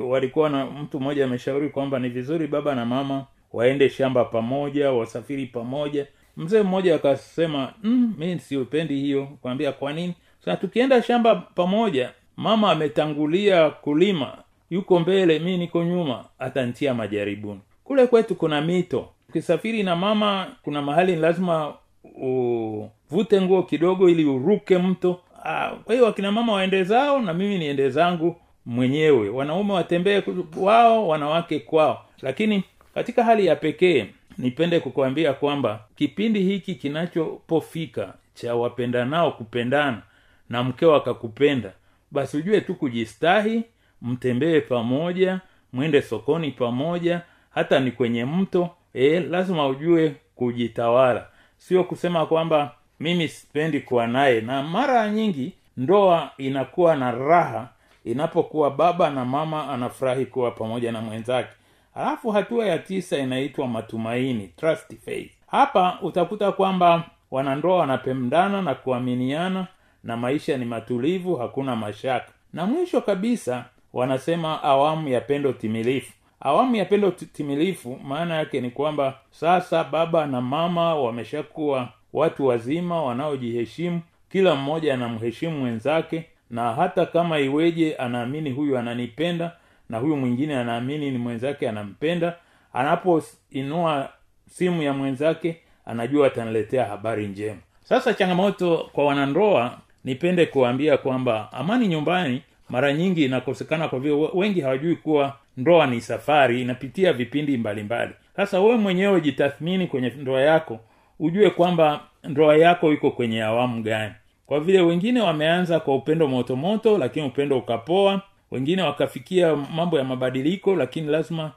walikuwa 0.00 0.50
na 0.50 0.66
mtu 0.66 1.00
mmoja 1.00 1.24
ameshauri 1.24 1.68
kwamba 1.68 1.98
ni 1.98 2.08
vizuri 2.08 2.46
baba 2.46 2.74
na 2.74 2.86
mama 2.86 3.26
waende 3.52 3.88
shamba 3.90 4.24
pamoja 4.24 4.92
wasafiri 4.92 5.46
pamoja. 5.46 6.06
Mzee 6.36 6.62
mmoja 6.62 6.94
akasema 6.94 7.72
mm, 7.82 8.38
siupendi 8.38 8.94
hiyo. 9.00 9.28
Kwambia 9.42 9.72
kwa 9.72 9.92
nini? 9.92 10.14
Sasa 10.38 10.56
tukienda 10.56 11.02
shamba 11.02 11.34
pamoja 11.34 12.10
mama 12.36 12.70
ametangulia 12.70 13.70
kulima 13.70 14.38
yuko 14.70 15.00
mbele 15.00 15.38
mi 15.38 15.56
niko 15.56 15.84
nyuma 15.84 16.24
atantia 16.38 16.94
majaribuni. 16.94 17.60
Kule 17.84 18.06
kwetu 18.06 18.34
kuna 18.34 18.60
mito. 18.60 19.08
Ukisafiri 19.28 19.82
na 19.82 19.96
mama 19.96 20.46
kuna 20.62 20.82
mahali 20.82 21.16
lazima 21.16 21.74
uvute 22.22 23.40
nguo 23.40 23.62
kidogo 23.62 24.08
ili 24.08 24.24
uruke 24.24 24.78
mto. 24.78 25.20
Ah, 25.44 25.70
kwa 25.84 25.94
hiyo 25.94 26.06
wakina 26.06 26.32
mama 26.32 26.52
waende 26.52 26.84
zao 26.84 27.20
na 27.22 27.34
mimi 27.34 27.58
niende 27.58 27.90
zangu 27.90 28.36
mwenyewe. 28.66 29.28
Wanaume 29.28 29.72
watembee 29.72 30.22
wao 30.56 31.08
wanawake 31.08 31.58
kwao. 31.58 32.04
Lakini 32.22 32.64
katika 32.94 33.24
hali 33.24 33.46
ya 33.46 33.56
pekee 33.56 34.06
nipende 34.38 34.80
kukuambia 34.80 35.32
kwamba 35.32 35.80
kipindi 35.96 36.40
hiki 36.42 36.74
kinachopofika 36.74 38.14
cha 38.34 38.54
wapendanao 38.54 39.30
kupendana 39.32 40.02
na 40.50 40.62
mkeo 40.62 40.94
akakupenda 40.94 41.72
basi 42.10 42.36
ujue 42.36 42.60
tu 42.60 42.74
kujistahi 42.74 43.62
mtembee 44.04 44.60
pamoja 44.60 45.40
mwende 45.72 46.02
sokoni 46.02 46.50
pamoja 46.50 47.20
hata 47.50 47.80
ni 47.80 47.90
kwenye 47.92 48.24
mto 48.24 48.70
e, 48.94 49.20
lazima 49.20 49.66
ujue 49.68 50.16
kujitawala. 50.36 51.26
Sio 51.56 51.84
kusema 51.84 52.26
kwamba 52.26 52.72
mimi 53.00 53.28
sipendi 53.28 53.80
kuwa 53.80 54.06
naye 54.06 54.40
na 54.40 54.62
mara 54.62 55.08
nyingi 55.10 55.52
ndoa 55.76 56.30
inakuwa 56.38 56.96
na 56.96 57.10
raha 57.10 57.68
inapokuwa 58.04 58.70
baba 58.70 59.10
na 59.10 59.24
mama 59.24 59.68
anafurahi 59.70 60.26
kuwa 60.26 60.50
pamoja 60.50 60.92
na 60.92 61.00
mwenzake. 61.00 61.48
Alafu 61.94 62.30
hatua 62.30 62.66
ya 62.66 62.78
tisa 62.78 63.18
inaitwa 63.18 63.68
matumaini 63.68 64.48
trust 64.56 64.94
faith. 65.04 65.30
Hapa 65.46 65.98
utakuta 66.02 66.52
kwamba 66.52 67.04
wanandoa 67.30 67.76
wanapendana 67.78 68.62
na 68.62 68.74
kuaminiana 68.74 69.66
na 70.04 70.16
maisha 70.16 70.56
ni 70.56 70.64
matulivu 70.64 71.36
hakuna 71.36 71.76
mashaka. 71.76 72.32
Na 72.52 72.66
mwisho 72.66 73.00
kabisa 73.00 73.64
wanasema 73.94 74.62
awamu 74.62 75.08
ya 75.08 75.20
pendo 75.20 75.52
timilifu. 75.52 76.12
Awamu 76.40 76.76
ya 76.76 76.84
pendo 76.84 77.10
timilifu 77.10 77.98
maana 78.04 78.34
yake 78.36 78.60
ni 78.60 78.70
kwamba 78.70 79.18
sasa 79.30 79.84
baba 79.84 80.26
na 80.26 80.40
mama 80.40 80.94
wameshakuwa 80.94 81.88
watu 82.12 82.46
wazima 82.46 83.02
wanaojiheshimu 83.02 84.00
kila 84.28 84.54
mmoja 84.54 84.94
anamheshimu 84.94 85.58
mwenzake 85.58 86.24
na 86.50 86.72
hata 86.72 87.06
kama 87.06 87.38
iweje 87.38 87.94
anaamini 87.96 88.50
huyu 88.50 88.78
ananipenda 88.78 89.52
na 89.88 89.98
huyu 89.98 90.16
mwingine 90.16 90.56
anaamini 90.56 91.10
ni 91.10 91.18
mwenzake 91.18 91.68
anampenda 91.68 92.36
anapoinua 92.72 94.08
simu 94.48 94.82
ya 94.82 94.92
mwenzake 94.92 95.56
anajua 95.86 96.26
ataniletea 96.26 96.84
habari 96.84 97.26
njema. 97.26 97.60
Sasa 97.84 98.14
changamoto 98.14 98.90
kwa 98.92 99.04
wanandoa 99.04 99.78
nipende 100.04 100.46
kuambia 100.46 100.96
kwamba 100.98 101.52
amani 101.52 101.88
nyumbani 101.88 102.42
mara 102.68 102.92
nyingi 102.92 103.24
inakosekana 103.24 103.88
kwa 103.88 103.98
vile 104.00 104.28
wengi 104.34 104.60
hawajui 104.60 104.96
kuwa 104.96 105.36
ndoa 105.56 105.86
ni 105.86 106.00
safari 106.00 106.62
inapitia 106.62 107.12
vipindi 107.12 107.56
mbalimbali. 107.56 108.12
Sasa 108.36 108.60
wewe 108.60 108.76
mwenyewe 108.76 109.20
jitathmini 109.20 109.86
kwenye 109.86 110.08
ndoa 110.10 110.40
yako 110.40 110.80
ujue 111.18 111.50
kwamba 111.50 112.00
ndoa 112.24 112.56
yako 112.56 112.92
iko 112.92 113.10
kwenye 113.10 113.42
awamu 113.42 113.82
gani. 113.82 114.14
Kwa 114.46 114.60
vile 114.60 114.80
wengine 114.80 115.20
wameanza 115.20 115.80
kwa 115.80 115.94
upendo 115.94 116.28
motomoto 116.28 116.98
lakini 116.98 117.26
upendo 117.26 117.58
ukapoa 117.58 118.22
wengine 118.50 118.82
wakafikia 118.82 119.56
mambo 119.56 119.98
ya 119.98 120.04
mabadiliko 120.04 120.76
lakini 120.76 121.06
lazima 121.08 121.52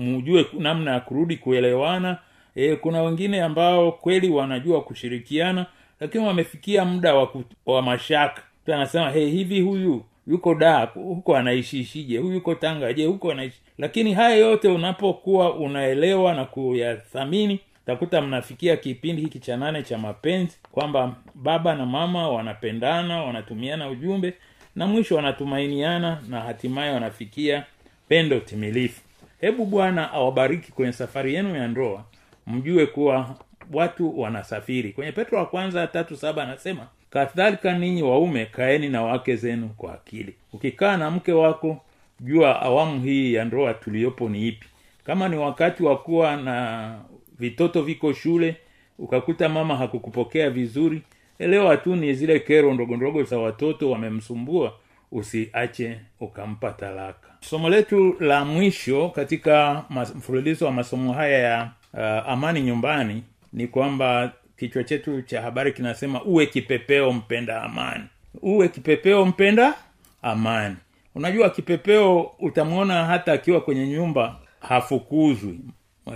mjue 0.00 0.46
namna 0.58 0.90
ya 0.92 1.00
kurudi 1.00 1.36
kuelewana. 1.36 2.18
E, 2.54 2.76
kuna 2.76 3.02
wengine 3.02 3.42
ambao 3.42 3.92
kweli 3.92 4.28
wanajua 4.30 4.82
kushirikiana 4.82 5.66
lakini 6.00 6.26
wamefikia 6.26 6.84
muda 6.84 7.14
wa, 7.14 7.28
wa 7.66 7.82
mashaka. 7.82 8.42
Anasema 8.66 9.10
hey, 9.10 9.30
hivi 9.30 9.60
huyu 9.60 10.04
yuko 10.26 10.54
da 10.54 10.84
huko 10.94 11.36
anaishishije? 11.36 12.18
Huyu 12.18 12.34
yuko 12.34 12.54
tanga 12.54 12.92
je 12.92 13.06
huko 13.06 13.30
anaishi? 13.32 13.60
Lakini 13.78 14.12
haya 14.14 14.36
yote 14.36 14.68
unapokuwa 14.68 15.54
unaelewa 15.54 16.34
na 16.34 16.44
kuyathamini 16.44 17.60
takuta 17.86 18.20
mnafikia 18.22 18.76
kipindi 18.76 19.22
hiki 19.22 19.38
cha 19.38 19.56
nane 19.56 19.82
cha 19.82 19.98
mapenzi 19.98 20.58
kwamba 20.72 21.14
baba 21.34 21.74
na 21.74 21.86
mama 21.86 22.28
wanapendana 22.28 23.22
wanatumiana 23.22 23.88
ujumbe 23.88 24.34
na 24.76 24.86
mwisho 24.86 25.16
wanatumainiana 25.16 26.22
na 26.28 26.40
hatimaye 26.40 26.92
wanafikia 26.92 27.64
pendo 28.08 28.40
timilifu. 28.40 29.00
Hebu 29.40 29.66
bwana 29.66 30.12
awabariki 30.12 30.72
kwenye 30.72 30.92
safari 30.92 31.34
yenu 31.34 31.56
ya 31.56 31.68
ndoa 31.68 32.04
mjue 32.46 32.86
kuwa 32.86 33.34
watu 33.72 34.20
wanasafiri. 34.20 34.92
Kwenye 34.92 35.12
petro 35.12 35.38
wa 35.38 35.46
kwanza 35.46 35.86
tatu 35.86 36.16
saba 36.16 36.42
anasema 36.42 36.86
kadhalika 37.14 37.78
ninyi 37.78 38.02
waume 38.02 38.46
kaeni 38.46 38.88
na 38.88 39.02
wake 39.02 39.36
zenu 39.36 39.68
kwa 39.76 39.94
akili. 39.94 40.34
Ukikaa 40.52 40.96
na 40.96 41.10
mke 41.10 41.32
wako 41.32 41.80
jua 42.20 42.62
awamu 42.62 43.02
hii 43.02 43.34
ya 43.34 43.44
ndoa 43.44 43.74
tuliyopo 43.74 44.28
ni 44.28 44.48
ipi. 44.48 44.66
Kama 45.04 45.28
ni 45.28 45.36
wakati 45.36 45.82
wa 45.82 45.98
kuwa 45.98 46.36
na 46.36 46.98
vitoto 47.38 47.82
viko 47.82 48.12
shule 48.12 48.56
ukakuta 48.98 49.48
mama 49.48 49.76
hakukupokea 49.76 50.50
vizuri 50.50 51.02
elewa 51.38 51.76
tu 51.76 51.96
ni 51.96 52.14
zile 52.14 52.38
kero 52.40 52.74
ndogo 52.74 52.96
ndogo 52.96 53.22
za 53.22 53.38
watoto 53.38 53.90
wamemsumbua 53.90 54.72
usiache 55.12 56.00
ukampa 56.20 56.70
talaka. 56.70 57.28
Somo 57.40 57.68
letu 57.68 58.16
la 58.20 58.44
mwisho 58.44 59.08
katika 59.08 59.84
mfululizo 59.90 60.66
wa 60.66 60.72
masomo 60.72 61.12
haya 61.12 61.38
ya 61.38 61.70
uh, 61.92 62.30
amani 62.32 62.60
nyumbani 62.62 63.22
ni 63.52 63.66
kwamba 63.66 64.32
kichwa 64.58 64.84
chetu 64.84 65.22
cha 65.22 65.42
habari 65.42 65.72
kinasema 65.72 66.22
uwe 66.24 66.46
kipepeo 66.46 67.12
mpenda 67.12 67.62
amani. 67.62 68.04
Uwe 68.42 68.68
kipepeo 68.68 69.24
mpenda 69.26 69.74
amani. 70.22 70.76
Unajua 71.14 71.50
kipepeo 71.50 72.30
utamwona 72.38 73.04
hata 73.04 73.32
akiwa 73.32 73.60
kwenye 73.60 73.86
nyumba 73.88 74.36
hafukuzwi 74.60 75.58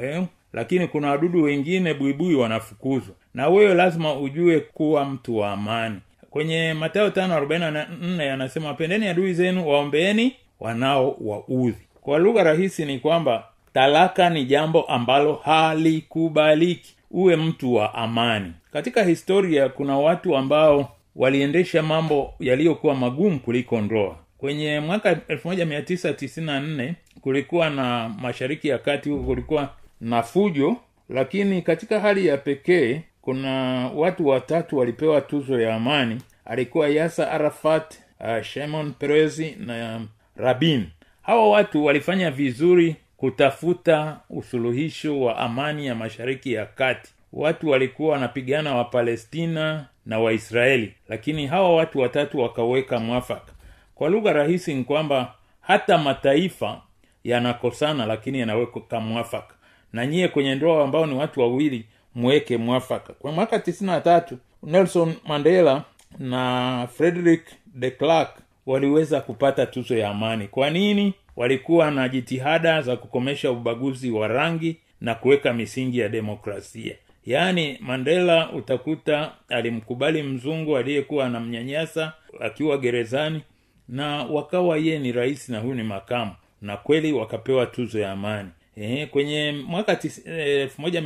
eh? 0.03 0.23
lakini 0.53 0.87
kuna 0.87 1.11
wadudu 1.11 1.43
wengine 1.43 1.95
buibui 1.95 2.35
wanafukuzwa. 2.35 3.15
Na 3.35 3.49
wewe 3.49 3.75
lazima 3.75 4.15
ujue 4.15 4.61
kuwa 4.61 5.05
mtu 5.05 5.37
wa 5.37 5.53
amani. 5.53 6.01
Kwenye 6.31 6.75
matayo 6.75 7.11
tano 7.11 7.35
arobaini 7.35 7.71
na 7.71 7.87
nne 8.03 8.31
anasema 8.33 8.75
pendeni 8.75 9.07
adui 9.09 9.35
zenu 9.35 9.69
waombeeni 9.69 10.37
wanao 10.61 11.17
waudhi. 11.21 11.83
Kwa 12.01 12.19
lugha 12.19 12.43
rahisi 12.43 12.85
ni 12.85 12.99
kwamba 12.99 13.45
talaka 13.73 14.31
ni 14.31 14.45
jambo 14.45 14.83
ambalo 14.83 15.35
halikubaliki 15.35 16.95
uwe 17.11 17.37
mtu 17.37 17.75
wa 17.75 17.95
amani. 17.95 18.53
Katika 18.73 19.05
historia 19.05 19.69
kuna 19.69 19.99
watu 19.99 20.37
ambao 20.37 20.97
waliendesha 21.17 21.83
mambo 21.83 22.35
yaliyokuwa 22.41 22.95
magumu 22.95 23.41
kuliko 23.41 23.81
ndoa. 23.81 24.17
Kwenye 24.39 24.81
mwaka 24.81 25.13
1994 25.15 26.95
kulikuwa 27.21 27.71
na 27.71 28.09
mashariki 28.09 28.69
ya 28.69 28.79
kati 28.79 29.11
huko 29.11 29.25
kulikuwa 29.25 29.69
na 30.01 30.23
fujo 30.23 30.77
lakini 31.09 31.63
katika 31.63 32.01
hali 32.01 32.27
ya 32.27 32.37
pekee 32.37 33.01
kuna 33.23 33.53
watu 33.95 34.27
watatu 34.27 34.79
walipewa 34.79 35.21
tuzo 35.21 35.61
ya 35.61 35.75
amani. 35.75 36.21
Alikuwa 36.45 36.89
yasa 36.89 37.31
arafat 37.31 37.95
uh, 38.21 38.43
shimon 38.43 38.93
perezi 38.93 39.57
na 39.67 40.01
rabin. 40.37 40.87
Hawa 41.23 41.51
watu 41.51 41.85
walifanya 41.85 42.31
vizuri 42.31 42.97
kutafuta 43.19 44.21
usuluhisho 44.31 45.21
wa 45.21 45.39
amani 45.39 45.87
ya 45.87 45.95
mashariki 45.95 46.53
ya 46.53 46.67
kati. 46.67 47.13
Watu 47.33 47.69
walikuwa 47.69 48.13
wanapigana 48.13 48.75
wa 48.75 48.85
palestina 48.85 49.87
na 50.07 50.19
waisraeli 50.19 50.95
lakini 51.09 51.47
hawa 51.47 51.77
watu 51.77 51.99
watatu 51.99 52.39
wakaweka 52.39 52.99
mwafaka. 52.99 53.53
Kwa 53.95 54.09
lugha 54.09 54.33
rahisi 54.33 54.75
ni 54.75 54.85
kwamba 54.85 55.35
hata 55.61 55.99
mataifa 55.99 56.81
yanakosana 57.25 58.07
lakini 58.07 58.39
yanaweka 58.41 59.01
mwafaka. 59.01 59.55
Na 59.93 60.07
nyiye 60.07 60.29
kwenye 60.29 60.55
ndoa 60.55 60.85
ambao 60.85 61.07
ni 61.07 61.15
watu 61.15 61.41
wawili 61.41 61.85
mweke 62.15 62.57
mwafaka. 62.57 63.13
Kwa 63.13 63.33
mwaka 63.33 63.59
tisini 63.59 63.91
na 63.91 64.01
tatu 64.01 64.39
nelson 64.63 65.15
mandela 65.27 65.83
na 66.19 66.89
frederick 66.97 67.43
de 67.75 67.91
clark 67.91 68.39
waliweza 68.67 69.21
kupata 69.21 69.67
tuzo 69.67 69.97
ya 69.97 70.09
amani. 70.11 70.49
Kwa 70.49 70.71
nini 70.71 71.15
walikuwa 71.39 71.91
na 71.91 72.09
jitihada 72.09 72.83
za 72.83 72.97
kukomesha 72.97 73.51
ubaguzi 73.51 74.11
wa 74.11 74.29
rangi 74.29 74.77
na 75.01 75.15
kuweka 75.15 75.53
misingi 75.53 75.99
ya 75.99 76.09
demokrasia. 76.09 76.95
Yaani 77.27 77.79
mandela 77.81 78.53
utakuta 78.53 79.33
alimkubali 79.49 80.23
mzungu 80.23 80.77
aliyekuwa 80.77 81.27
anamnyanyasa 81.27 82.13
akiwa 82.41 82.79
gerezani 82.79 83.41
na 83.89 84.25
wakawa 84.25 84.77
yeye 84.79 84.99
ni 84.99 85.13
rais 85.13 85.49
na 85.49 85.59
huyu 85.59 85.75
ni 85.75 85.83
makamu. 85.83 86.31
Na 86.63 86.77
kweli 86.77 87.13
wakapewa 87.13 87.67
tuzo 87.67 87.99
ya 88.01 88.13
amani. 88.13 88.49
E, 88.77 89.07
kwenye 89.07 89.53
mwaka 89.67 89.99
elfu 90.27 90.83
moja 90.83 91.01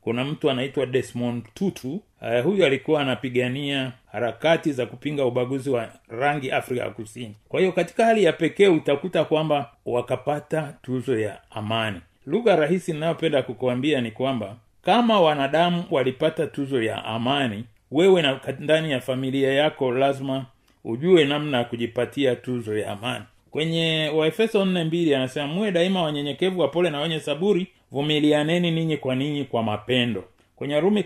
kuna 0.00 0.24
mtu 0.24 0.50
anaitwa 0.50 0.86
desmond 0.86 1.44
tutu. 1.54 2.02
Uh, 2.22 2.44
huyu 2.44 2.66
alikuwa 2.66 3.00
anapigania 3.00 3.92
harakati 4.12 4.72
za 4.72 4.86
kupinga 4.86 5.24
ubaguzi 5.24 5.70
wa 5.70 5.88
rangi 6.08 6.50
afrika 6.50 6.84
ya 6.84 6.90
kusini. 6.90 7.34
Kwa 7.48 7.60
hiyo 7.60 7.72
katika 7.72 8.04
hali 8.04 8.24
ya 8.24 8.32
pekee 8.32 8.68
utakuta 8.68 9.24
kwamba 9.24 9.70
wakapata 9.86 10.74
tuzo 10.82 11.18
ya 11.18 11.38
amani. 11.50 12.00
Lugha 12.26 12.56
rahisi 12.56 12.90
inayopenda 12.90 13.42
kukuambia 13.42 14.00
ni 14.00 14.10
kwamba 14.10 14.56
kama 14.82 15.20
wanadamu 15.20 15.84
walipata 15.90 16.46
tuzo 16.46 16.82
ya 16.82 17.04
amani 17.04 17.64
wewe 17.90 18.22
na 18.22 18.40
ndani 18.58 18.92
ya 18.92 19.00
familia 19.00 19.52
yako 19.52 19.92
lazima 19.92 20.46
ujue 20.84 21.24
namna 21.24 21.58
ya 21.58 21.64
kujipatia 21.64 22.36
tuzo 22.36 22.78
ya 22.78 22.90
amani. 22.92 23.24
Kwenye 23.50 24.10
waefeso 24.14 24.64
nne 24.64 24.84
mbili 24.84 25.14
anasema 25.14 25.46
muwe 25.46 25.72
daima 25.72 26.02
wanyenyekevu 26.02 26.60
wapole 26.60 26.90
na 26.90 27.00
wenye 27.00 27.20
saburi. 27.20 27.66
Vumilianeni 27.92 28.70
ninyi 28.70 28.96
kwa 28.96 29.14
ninyi 29.14 29.44
kwa 29.44 29.62
mapendo. 29.62 30.24
Kwenye 30.56 30.80
rumi 30.80 31.04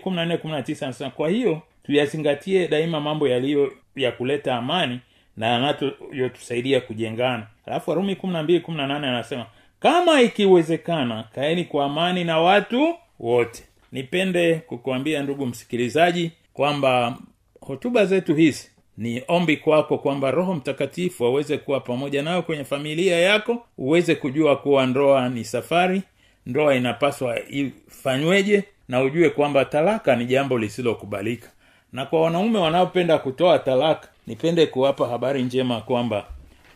anasema 0.81 1.09
kwa 1.09 1.29
hiyo 1.29 1.61
tuyazingatie 1.85 2.67
daima 2.67 3.01
mambo 3.01 3.27
yaliyo 3.27 3.73
ya 3.95 4.11
kuleta 4.11 4.55
amani 4.55 4.99
na 5.37 5.47
yanayotusaidia 5.47 6.81
kujengana. 6.81 7.47
Alafu 7.65 7.89
warumi 7.89 8.15
kumi 8.15 8.33
na 8.33 8.43
mbili 8.43 8.59
kumi 8.59 8.77
na 8.77 8.87
nane 8.87 9.07
anasema 9.07 9.45
kama 9.79 10.21
ikiwezekana 10.21 11.23
kaeni 11.35 11.63
kwa 11.65 11.85
amani 11.85 12.23
na 12.23 12.39
watu 12.39 12.95
wote. 13.19 13.63
Nipende 13.91 14.55
kukuambia 14.55 15.23
ndugu 15.23 15.45
msikilizaji 15.45 16.31
kwamba 16.53 17.17
hotuba 17.61 18.05
zetu 18.05 18.35
hizi 18.35 18.69
ni 18.97 19.21
ombi 19.27 19.57
kwako 19.57 19.97
kwamba 19.97 20.31
roho 20.31 20.53
mtakatifu 20.53 21.25
aweze 21.25 21.57
kuwa 21.57 21.79
pamoja 21.79 22.23
nayo 22.23 22.41
kwenye 22.41 22.63
familia 22.63 23.19
yako 23.19 23.65
uweze 23.77 24.15
kujua 24.15 24.55
kuwa 24.57 24.85
ndoa 24.85 25.29
ni 25.29 25.43
safari 25.43 26.01
ndoa 26.45 26.75
inapaswa 26.75 27.39
ifanyweje 27.49 28.63
na 28.87 29.01
ujue 29.03 29.29
kwamba 29.29 29.65
talaka 29.65 30.15
ni 30.15 30.25
jambo 30.25 30.57
lisilokubalika 30.57 31.49
na 31.93 32.05
kwa 32.05 32.21
wanaume 32.21 32.59
wanaopenda 32.59 33.17
kutoa 33.17 33.59
talaka 33.59 34.07
nipende 34.27 34.65
kuwapa 34.65 35.07
habari 35.07 35.43
njema 35.43 35.81
kwamba 35.81 36.25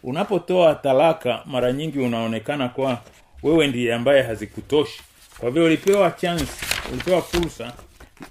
unapotoa 0.04 0.76
talaka 0.76 1.42
mara 1.46 1.72
nyingi 1.72 2.00
unaonekana 2.00 2.70
kwa 2.70 2.98
wewe 3.44 3.68
ndiye 3.68 3.94
ambaye 3.94 4.22
hazikutoshi. 4.22 5.02
Kwa 5.40 5.52
vile 5.52 5.66
ulipewa 5.66 6.12
chance 6.12 6.46
ulipewa 6.94 7.22
fursa 7.22 7.74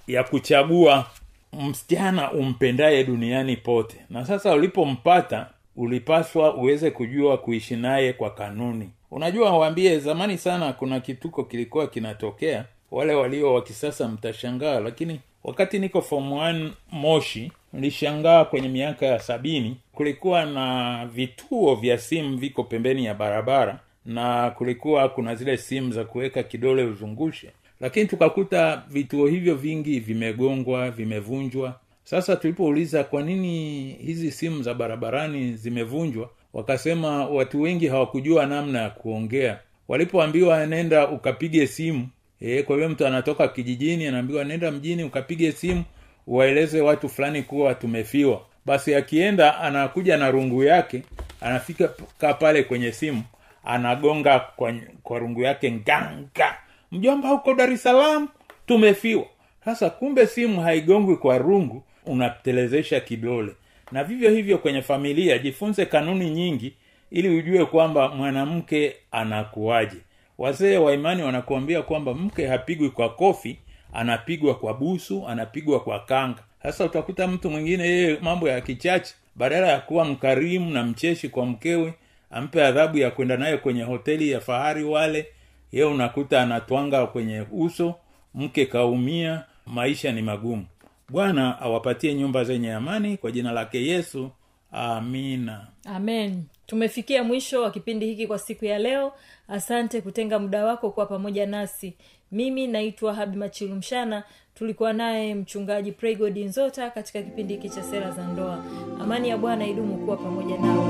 ya 0.07 0.25
kuchagua 0.25 1.07
msichana 1.53 2.33
umpendaye 2.33 3.05
duniani 3.05 3.57
pote. 3.57 3.97
Na 4.11 4.27
sasa 4.27 4.53
ulipompata 4.55 5.47
ulipaswa 5.77 6.55
uweze 6.55 6.91
kujua 6.91 7.39
kuishi 7.39 7.77
naye 7.77 8.13
kwa 8.13 8.31
kanuni. 8.31 8.91
Unajua 9.11 9.59
waambie 9.59 9.99
zamani 9.99 10.39
sana 10.39 10.73
kuna 10.73 11.01
kituko 11.01 11.45
kilikuwa 11.45 11.87
kinatokea. 11.87 12.65
Wale 12.91 13.15
walio 13.15 13.55
wa 13.55 13.63
kisasa 13.63 14.09
mtashangaa 14.09 14.81
lakini 14.81 15.21
wakati 15.49 15.79
niko 15.79 16.03
form 16.03 16.33
1 16.33 16.71
moshi 16.93 17.53
nilishangaa 17.73 18.45
kwenye 18.45 18.69
miaka 18.69 19.07
ya 19.07 19.19
sabini 19.19 19.77
kulikuwa 19.93 20.45
na 20.45 21.07
vituo 21.07 21.75
vya 21.75 21.99
simu 21.99 22.37
viko 22.39 22.65
pembeni 22.65 23.05
ya 23.05 23.15
barabara 23.15 23.81
na 24.07 24.51
kulikuwa 24.51 25.09
kuna 25.09 25.35
zile 25.35 25.57
simu 25.57 25.93
za 25.93 26.05
kuweka 26.05 26.43
kidole 26.43 26.83
uzungushe. 26.85 27.51
Lakini 27.81 28.07
tukakuta 28.07 28.83
vituo 28.91 29.27
hivyo 29.27 29.55
vingi 29.55 30.01
vimegongwa 30.01 30.91
vimevunjwa. 30.91 31.81
Sasa 32.05 32.37
tulipouliza 32.37 33.05
kwa 33.05 33.23
nini 33.23 33.91
hizi 33.93 34.31
simu 34.31 34.63
za 34.63 34.75
barabarani 34.75 35.53
zimevunjwa? 35.53 36.31
Wakasema 36.53 37.27
watu 37.27 37.61
wengi 37.63 37.87
hawakujua 37.87 38.47
namna 38.47 38.83
ya 38.83 38.91
kuongea. 38.91 39.59
Walipoambiwa 39.89 40.67
nenda 40.67 41.09
ukapige 41.09 41.67
simu 41.67 42.09
e, 42.41 42.63
kwa 42.63 42.77
hiyo 42.77 42.89
mtu 42.89 43.07
anatoka 43.07 43.49
kijijini 43.49 44.07
anaambiwa 44.07 44.45
nenda 44.45 44.71
mjini 44.71 45.05
ukapige 45.05 45.53
simu 45.53 45.85
waeleze 46.27 46.81
watu 46.81 47.09
fulani 47.09 47.43
kuwa 47.43 47.75
tumefiwa. 47.75 48.41
Basi 48.67 48.95
akienda 48.95 49.59
anakuja 49.61 50.17
na 50.17 50.31
rungu 50.31 50.65
yake 50.65 51.03
anafika 51.41 51.91
ka 52.19 52.35
pale 52.35 52.63
kwenye 52.63 52.93
simu 52.93 53.23
anagonga 53.65 54.41
kwa, 54.41 54.75
kwa 55.03 55.19
rungu 55.19 55.43
yake 55.43 55.73
nganga. 55.73 56.57
Mjomba 56.93 57.29
huko 57.29 57.55
dar 57.55 57.73
es 57.73 57.83
salaam? 57.83 58.29
Tumefiwa. 58.67 59.25
Sasa 59.65 59.91
kumbe 59.91 60.27
simu 60.27 60.61
haigongwi 60.61 61.17
kwa 61.17 61.39
rungu 61.39 61.83
unatelezesha 62.07 63.01
kidole. 63.01 63.53
Na 63.93 64.05
vivyo 64.05 64.31
hivyo 64.31 64.59
kwenye 64.59 64.83
familia 64.83 65.39
jifunze 65.39 65.87
kanuni 65.87 66.31
nyingi 66.31 66.73
ili 67.11 67.29
ujue 67.29 67.65
kwamba 67.65 68.09
mwanamke 68.09 68.97
anakuwaje 69.11 69.97
wazee 70.39 70.77
wa 70.77 70.93
imani 70.95 71.23
wanakuambia 71.23 71.83
kwamba 71.83 72.15
mke 72.15 72.47
hapigwi 72.47 72.91
kwa 72.91 73.09
kofi 73.15 73.59
anapigwa 73.93 74.55
kwa 74.55 74.75
busu 74.75 75.29
anapigwa 75.29 75.81
kwa 75.81 76.01
kanga. 76.01 76.43
Sasa 76.63 76.85
utakuta 76.85 77.27
mtu 77.29 77.51
mwingine 77.51 77.85
yeye 77.85 78.19
mambo 78.23 78.49
ya 78.49 78.61
kichache. 78.61 79.15
Badala 79.37 79.67
ya 79.67 79.81
kuwa 79.81 80.05
mkarimu 80.05 80.71
na 80.71 80.83
mcheshi 80.85 81.29
kwa 81.29 81.47
mkewe 81.47 81.95
ampe 82.31 82.65
adhabu 82.67 82.99
ya 82.99 83.11
kwenda 83.11 83.37
naye 83.37 83.57
kwenye 83.57 83.83
hoteli 83.83 84.31
ya 84.31 84.41
fahari 84.41 84.85
wale 84.85 85.27
ye 85.73 85.85
unakuta 85.85 86.43
anatwanga 86.43 87.07
kwenye 87.07 87.45
uso 87.53 87.95
mke 88.35 88.67
kaumia 88.67 89.45
maisha 89.67 90.13
ni 90.13 90.23
magumu. 90.23 90.67
Bwana 91.09 91.61
awapatie 91.61 92.15
nyumba 92.15 92.45
zenye 92.45 92.73
amani 92.73 93.17
kwa 93.17 93.31
jina 93.33 93.53
lake 93.53 93.87
yesu 93.87 94.31
amina. 94.73 95.67
Amen 95.85 96.45
tumefikia 96.73 97.25
mwisho 97.25 97.63
wa 97.63 97.71
kipindi 97.71 98.07
hiki 98.07 98.27
kwa 98.27 98.39
siku 98.39 98.65
ya 98.65 98.79
leo. 98.79 99.13
Asante 99.49 100.01
kutenga 100.01 100.39
muda 100.39 100.65
wako 100.65 100.91
kuwa 100.91 101.07
pamoja 101.07 101.47
nasi. 101.47 101.95
Mimi 102.33 102.67
naitwa 102.67 103.15
habi 103.15 103.37
machilumshana 103.37 104.23
tulikuwa 104.55 104.93
naye 104.93 105.35
mchungaji 105.35 105.93
pregod 105.93 106.39
nzota 106.39 106.91
katika 106.91 107.23
kipindi 107.23 107.55
hiki 107.55 107.69
cha 107.69 107.83
sera 107.83 108.11
za 108.11 108.27
ndoa. 108.29 108.65
Amani 109.01 109.29
ya 109.29 109.37
bwana 109.39 109.67
idumu 109.67 109.97
kuwa 110.05 110.17
pamoja 110.17 110.59
nao 110.59 110.85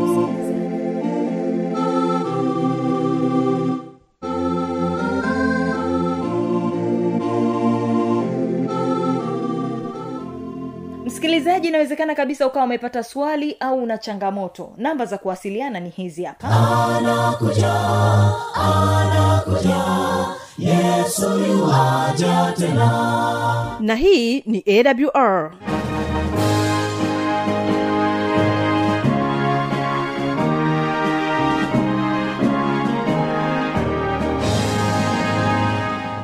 msikilizaji 11.39 11.69
inawezekana 11.69 12.15
kabisa 12.15 12.47
ukawa 12.47 12.65
umepata 12.65 13.03
swali 13.03 13.57
au 13.61 13.83
una 13.83 13.99
changamoto. 13.99 14.73
Namba 14.77 15.05
za 15.07 15.19
kuwasiliana 15.19 15.81
ni 15.81 15.91
hizi 15.91 16.25
hapa. 16.25 16.49
Anakuja 16.97 17.75
anakuja. 18.55 19.85
Yesu 20.59 21.31
tena. 22.59 23.77
Na 23.81 23.95
hii 23.95 24.41
ni 24.47 24.65
awr 24.67 25.53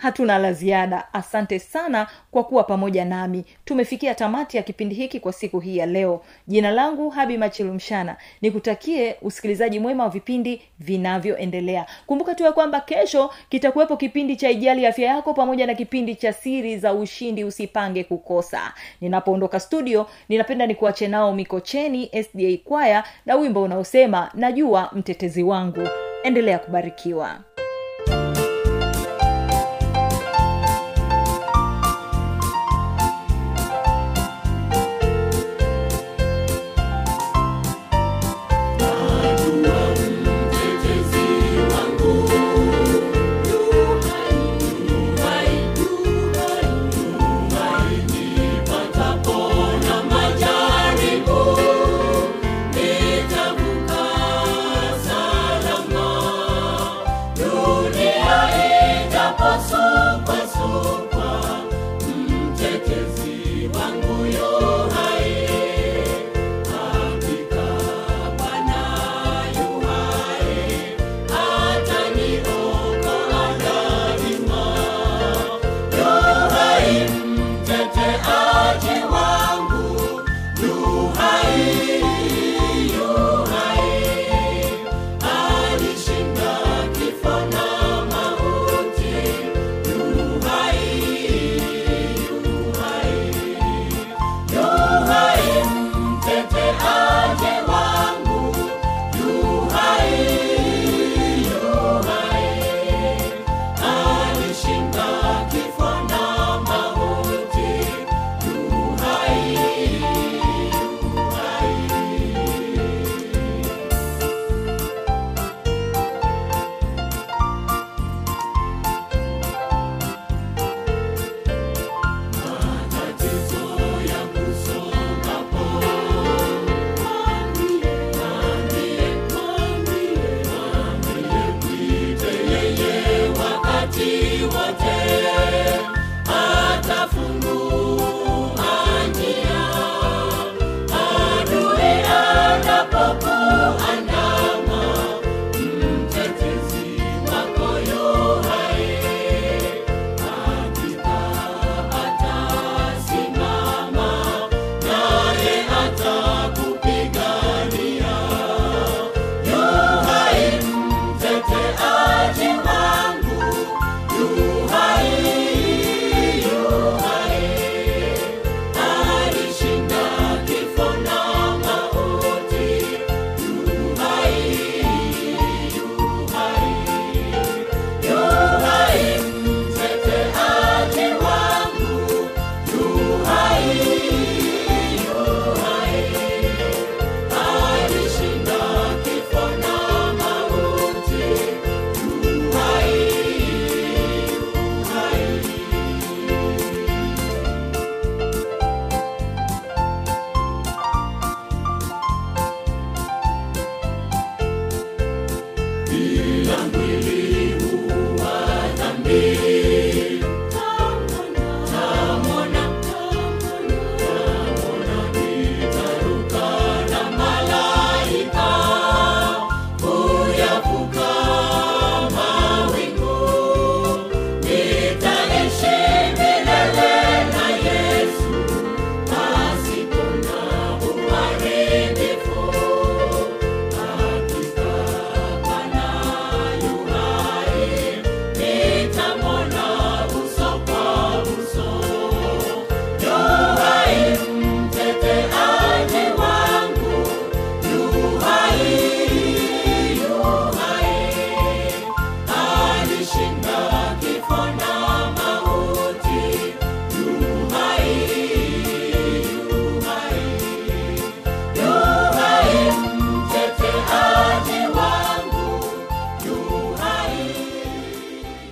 hatuna 0.00 0.38
la 0.38 0.52
ziada. 0.52 1.14
Asante 1.14 1.58
sana 1.58 2.06
kwa 2.30 2.44
kuwa 2.44 2.64
pamoja 2.64 3.04
nami. 3.04 3.44
Tumefikia 3.64 4.14
tamati 4.14 4.56
ya 4.56 4.62
kipindi 4.62 4.94
hiki 4.94 5.20
kwa 5.20 5.32
siku 5.32 5.60
hii 5.60 5.76
ya 5.76 5.86
leo. 5.86 6.22
Jina 6.46 6.70
langu 6.70 7.10
habi 7.10 7.38
machilumshana 7.38 8.16
nikutakie 8.42 9.16
usikilizaji 9.22 9.78
mwema 9.78 10.04
wa 10.04 10.10
vipindi 10.10 10.62
vinavyoendelea. 10.78 11.86
Kumbuka 12.06 12.34
tu 12.34 12.42
ya 12.44 12.52
kwamba 12.52 12.80
kesho 12.80 13.30
kitakuwepo 13.48 13.96
kipindi 13.96 14.36
cha 14.36 14.50
ijali 14.50 14.86
afya 14.86 15.06
yako 15.08 15.34
pamoja 15.34 15.66
na 15.66 15.74
kipindi 15.74 16.14
cha 16.14 16.32
siri 16.32 16.78
za 16.78 16.94
ushindi 16.94 17.44
usipange 17.44 18.04
kukosa. 18.04 18.72
Ninapoondoka 19.00 19.60
studio 19.60 20.06
ninapenda 20.28 20.66
nikuache 20.66 21.08
nao 21.08 21.32
mikocheni 21.34 22.10
sda 22.22 22.56
kwaya 22.64 23.04
na 23.26 23.36
wimbo 23.36 23.62
unaosema 23.62 24.30
najua 24.34 24.90
mtetezi 24.92 25.42
wangu. 25.42 25.88
Endelea 26.24 26.58
kubarikiwa 26.58 27.38